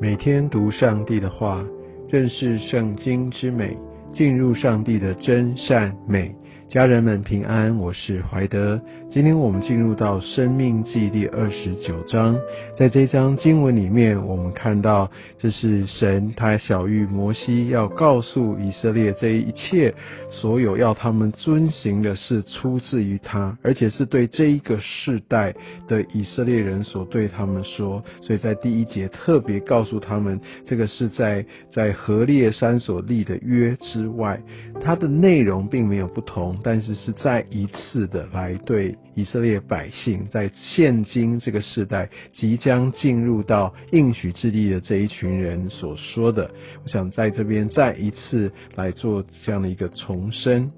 [0.00, 1.60] 每天读上帝的话，
[2.08, 3.76] 认识圣经之美，
[4.12, 6.32] 进入上帝的真善美。
[6.68, 8.78] 家人们平安，我是怀德。
[9.10, 12.38] 今天我们进入到《生命记》第二十九章，
[12.76, 19.94] 在这章经文里面，我们看到这是神他小谕摩西要告诉以色列这一切
[20.30, 25.54] 所有要他们遵行的是出自于他，而且是对这一个世代
[25.88, 28.04] 的以色列人所对他们说。
[28.20, 31.42] 所以在第一节特别告诉他们，这个是在
[31.72, 34.38] 在何烈山所立的约之外，
[34.82, 36.57] 它的内容并没有不同。
[36.62, 46.50] 但是是再一次的来对以色列百姓，在现今这个时代即将进入到应许之地的这一群人所说的，
[46.84, 50.70] 我想在这边再一次来做这样的一个重申，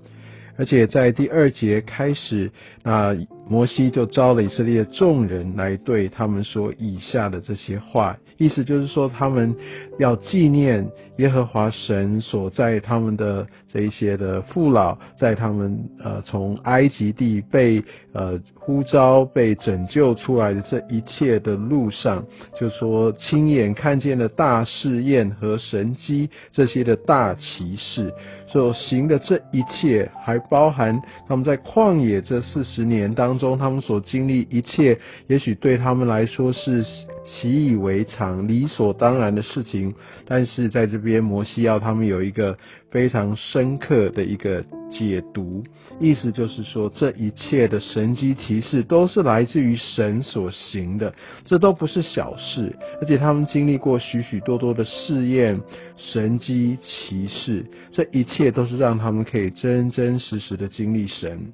[0.56, 2.50] 而且在第二节开始，
[2.82, 3.16] 那
[3.50, 9.54] 摩西就招了以色列众人来对他们说以下的这些话，意思就是说他们
[9.98, 13.46] 要纪念耶和华神所在他们的。
[13.72, 17.80] 这一些的父老，在他们呃从埃及地被
[18.12, 22.24] 呃呼召、被拯救出来的这一切的路上，
[22.58, 28.12] 就说亲眼看见了大试验和神机这些的大奇事
[28.48, 36.84] 所行的这一切，还包含他们在旷野这四十年当中，他们所经历一切，也许对他们来说是
[37.24, 39.92] 习以为常、理所当然的事情，
[40.24, 42.56] 但是在这边摩西要他们有一个。
[42.90, 45.62] 非常深刻的一个解读，
[46.00, 55.60] 意思就是说，这一切的神机骑士都是来自于神所行的，这都不是小事，而且他们经历过许许多多的试验，
[55.96, 61.52] 神机骑士，这一切都是让他们可以真真实实的经历神。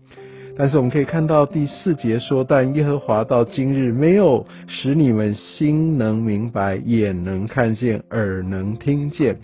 [0.56, 9.36] 但是我们可以看到第四节说，但耶和华到今日没有使你们心能明白，眼能看见，耳能听见。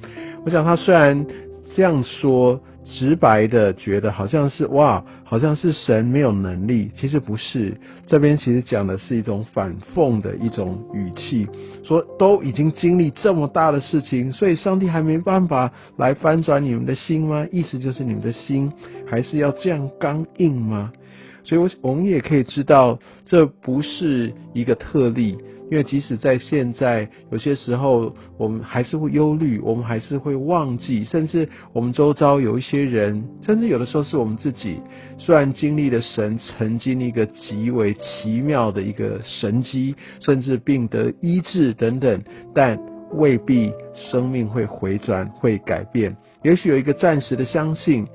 [0.45, 1.27] 我想他虽然。
[1.75, 6.91] 这样说，直白的觉得好像是哇，好像是神没有能力。
[6.95, 7.75] 其实不是，
[8.07, 11.49] 这边其实讲的是一种反讽的一种语气，
[11.83, 17.47] 说都已经经历这么大的事情，所以上帝还没办法来翻转你们的心吗？
[17.51, 18.71] 意思就是你们的心
[19.07, 20.93] 还是要这样刚硬吗？
[21.45, 25.37] 所以，我我们也可以知道，这不是一个特例。
[25.71, 34.77] 因为即使在现在，有些时候我们还是会忧虑，我们还是会忘记，甚至我们周遭有一些人，甚至有的时候是我们自己，
[35.17, 42.23] 虽然经历了神曾经一个极为奇妙的一个神迹，甚至病得医治等等，
[42.55, 42.79] 但
[43.13, 46.15] 未必生命会回转、会改变。
[46.43, 48.07] 也许有一个暂时的相信，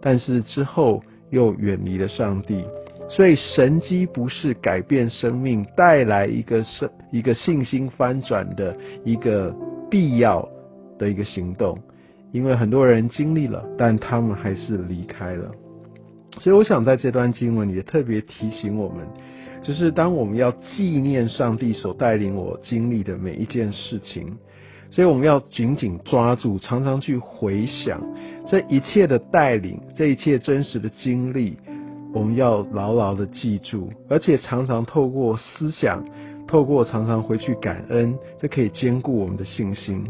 [0.00, 1.00] 但是之后
[1.30, 2.64] 又远离了上帝。
[3.08, 9.54] 所以神机不是改变生命、带来一个生一个信心翻转的一个
[9.88, 10.46] 必要
[10.98, 11.78] 的一个行动，
[12.32, 15.48] 因为很多人经历了，但他们还是离开了。
[16.40, 19.06] 所以我想在这段经文也特别提醒我们，
[19.62, 24.36] 就是当我们要纪念上帝所带领我经历的每一件事情，
[24.90, 28.02] 所以我们要紧紧抓住，常常去回想
[28.48, 31.56] 这一切的带领，这一切真实的经历。
[32.14, 36.02] 我们要牢牢的记住，而且常常透过思想，
[36.46, 40.06] 透过常常回去感恩，这可以兼顾我们的信心。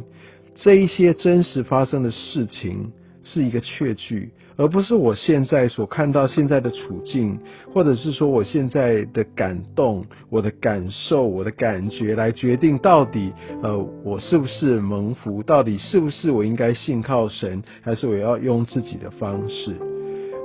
[0.54, 2.92] 这一些真实发生的事情
[3.26, 7.38] 是一个确据，而不是我现在所看到现在的处境，
[7.72, 13.32] 或者是说我现在的感动、我的感受、我的感觉来决定到底，
[13.62, 19.95] 呃，我是不是蒙福，到底是不是我应该信靠神，还是我要用自己的方式。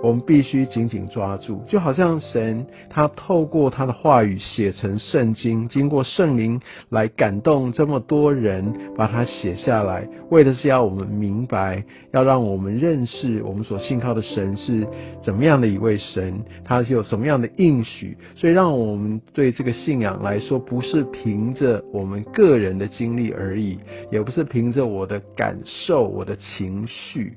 [0.03, 14.87] 我们必须紧紧抓住，就好像神他透过他的话语写成圣经，经过圣灵来感动这么多人，把它写下来，为的是要我们明白，要让我们认识我们所信靠的神是
[15.23, 23.77] 怎么样的一位神，他是有什么样的应许，所以让我们对这个信仰来说，不是凭着我们个人的经历而已，
[24.11, 27.33] 也不是凭着我的感受、我的情绪。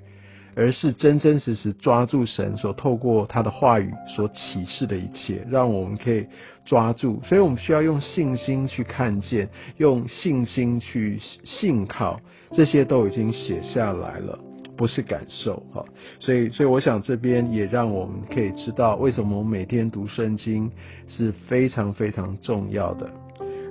[0.56, 6.27] 而是真真实实抓住神所透过他的话语所启示的一切，让我们可以
[6.65, 7.21] 抓住。
[7.25, 9.49] 所以我们需要用信心去看见，
[9.79, 12.21] 用信心去信靠，
[12.53, 14.39] 这些都已经写下来了，
[14.77, 15.85] 不是感受哈。
[16.21, 20.71] 所以，所以我想这边也让我们可以知道，为什么我们每天读圣经
[21.09, 23.11] 是非常非常重要的。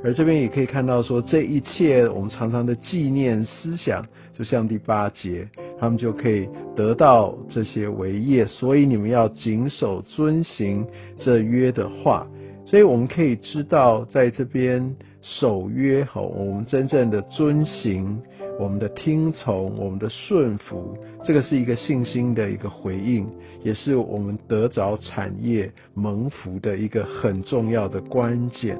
[0.04, 4.06] 而这边也可以看到说，这一切我们常常的纪念思想，
[4.38, 5.48] 就像第八节。
[5.84, 6.48] 他们就可以
[6.78, 10.88] 得到这些为业，所以你们要谨守遵行
[11.20, 12.26] 这约的话。
[12.66, 18.18] 所以我们可以知道，在这边守约，好，我们真正的遵行，
[18.58, 23.28] 我们的听从，我们的顺服，这个是一个信心的一个回应，
[23.62, 28.80] 也是我们得着产业蒙福的一个很重要的关键。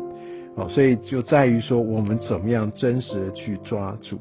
[0.56, 4.18] 好，所以就在于说，我们怎么样真实的去抓住。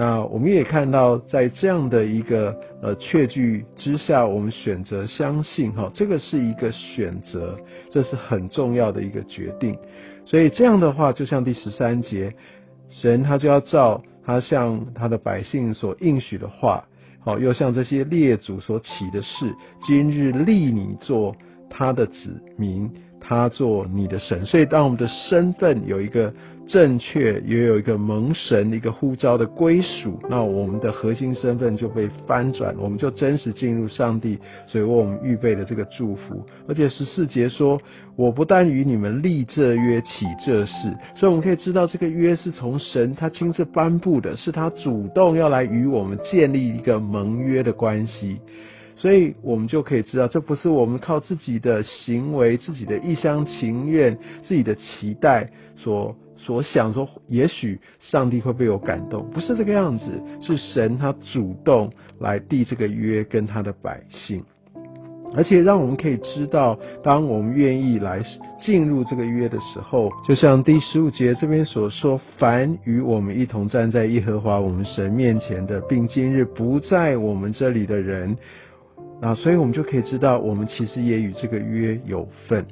[0.00, 7.54] 那我们也看到，在这样的一个呃确据之下，我们选择相信，哈，这个是一个选择，
[7.90, 9.76] 这是很重要的一个决定。
[10.24, 12.32] 所以这样的话，就像第十三节，
[12.88, 16.82] 神他就要照他向他的百姓所应许的话，
[17.22, 19.54] 好，又像这些列祖所起的事，
[19.86, 21.36] 今日立你做
[21.68, 22.90] 他的子民。
[23.30, 26.34] 他做你的神，所以当我们的身份有一个
[26.66, 34.36] 正确，也有一个蒙神一个呼召的归属，那我们的核心身份就被翻转，我们就真实进入上帝
[34.66, 36.44] 所以为我们预备的这个祝福。
[36.66, 37.80] 而且十四节说，
[38.16, 48.40] 我不但与你们立这约起这事，所以我们可以知道这个约是从神他亲自颁布的，是他主动要来与我们建立一个盟约的关系。
[49.00, 54.14] 所以我们就可以知道，这不是我们靠自己的行为、自己的一厢情愿、
[54.44, 60.04] 自己的期待所所想说，也许上帝会被我感动，不是这个样子，
[60.42, 64.44] 是神他主动来递这个约跟他的百姓，
[65.34, 68.22] 而且让我们可以知道，当我们愿意来
[68.60, 78.36] 进入这个约的时候，就像第十五节这边所说，凡与我们一同站在耶和华我们神面前的，并今日不在我们这里的人。
[79.20, 82.64] 啊，所以我们就可以知道，我们其实也与这个约有份。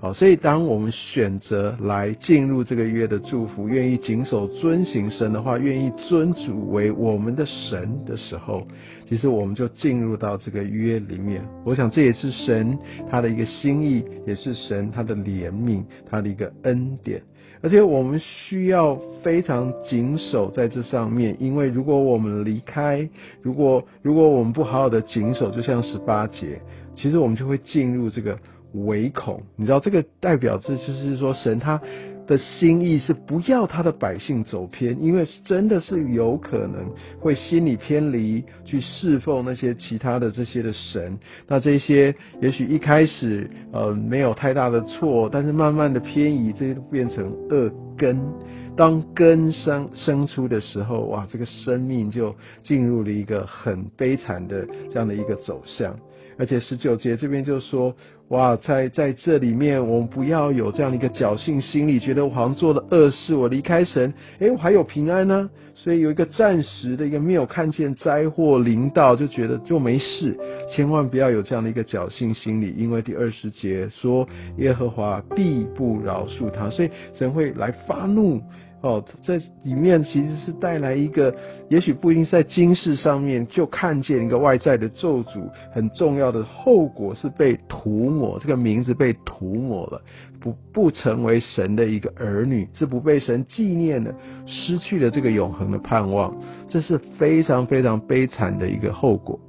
[0.00, 8.66] 好，所以当我们选择来进入这个约的祝福，愿意谨守遵行神的话，愿意尊主为我们的神的时候，
[9.08, 11.42] 其实我们就进入到这个约里面。
[11.64, 12.76] 我想这也是神
[13.10, 17.22] 他的一个心意，也是神他的怜悯，他的一个恩典。
[17.64, 23.08] 而且我们需要非常谨守在这上面，因为如果我们离开，
[23.40, 26.60] 如果如果我们不好好的谨守，就像十八节，
[26.94, 28.38] 其实我们就会进入这个
[28.74, 29.40] 唯恐。
[29.56, 31.80] 你知道，这个代表这就是说，神他。
[32.26, 36.90] 的心意是不要他的百姓走偏，因为真的是有可能
[37.20, 41.18] 会心理偏离，去侍奉那些其他的这些的神。
[41.46, 48.20] 那这些也许一开始呃没有太大的错，但是慢慢的偏移，这些都变成恶根。
[48.76, 52.34] 当根生生出的时候，哇，这个生命就
[52.64, 55.96] 进入了一个很悲惨的这样的一个走向。
[56.38, 57.94] 而且十九节这边就说。
[58.28, 65.48] 哇，在在这里面，我们不要有这样的一个侥幸心理，觉得我好像做了恶事，我离开神，哎，我还有平安呢。
[65.74, 70.34] 所以有一个暂时的一个没有看见灾祸临到，就觉得就没事。
[70.72, 74.26] 千万不要有这样的一个侥幸心理，因为第二十节说
[74.56, 78.40] 耶和华必不饶恕他，所以神会来发怒。
[78.84, 81.34] 哦，在里面其实是带来一个，
[81.70, 89.98] 也许不一定在今世上面就看见一个外在的咒诅，很重要的后果是被涂抹，这个名字被涂抹了，
[90.38, 94.14] 不不成为神的一个儿女，是不被神纪念的，
[94.44, 96.36] 失去了这个永恒的盼望，
[96.68, 99.40] 这是非常非常悲惨的一个后果。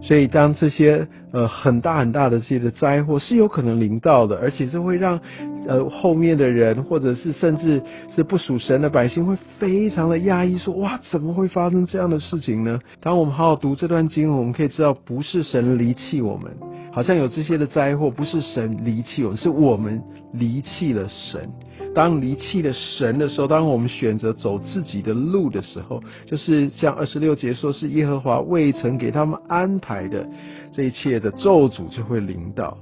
[0.00, 5.20] 所以，当这些呃很大很大的这些的灾祸是有可能临到的，而且是会让
[5.66, 7.82] 呃后面的人，或者是甚至
[8.14, 12.78] 是不属神的百姓，会非常的压抑，说哇，怎么会发生这样的事情呢？
[13.00, 16.52] 当我们好好读这段经文，我们可以知道，不是神离弃我们，
[16.98, 20.02] 好像有这些的灾祸，不是神离弃我们，是我们
[20.32, 21.48] 离弃了神。
[21.94, 30.28] 当离弃了神的时候，当我们选择走自己的路的时候，就是像二十六节说，是耶和华未曾给他们安排的
[30.72, 32.76] 这一切的咒诅就会临到。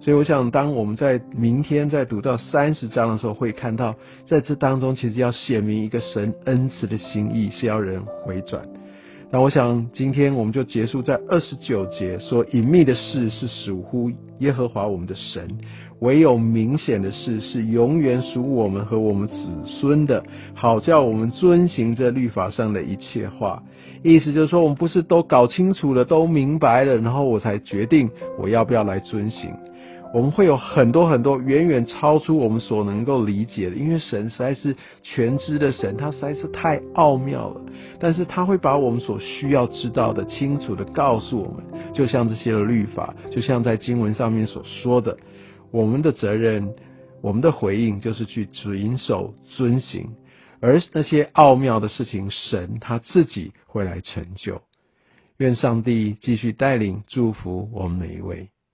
[0.00, 8.62] 所以，我想，当我们在明天在读到三十章的时候，会看到在这当中，其实要显明一个神恩慈的心意，是要人回转。
[9.32, 15.48] 那我想，今天我们就结束在二十九节，说隐秘的事是属乎耶和华我们的神，
[16.00, 20.20] 唯有明显的事是永远属我们和我们子孙的，
[20.52, 23.62] 好叫我们遵行这律法上的一切话。
[24.02, 29.52] 意思就是说，我们不是都搞清楚了、都明白了，然后我才决定我要不要来遵行。
[30.12, 34.74] 我们会有很多很多远远超出我们所能够理解的，因为神实在是
[35.04, 37.60] 全知的神，他实在是太奥妙了。
[38.00, 41.64] 但是他会把我们所需要知道的清楚的告诉我们，
[41.94, 45.16] 就像这些的律法，就像在经文上面所说的，
[45.70, 46.74] 我们的责任，
[47.22, 50.08] 我们的回应就是去遵守遵行，
[50.60, 54.60] 而那些奥妙的事情，神他自己会来成就。
[55.36, 58.48] 愿上帝继续带领祝福我们每一位。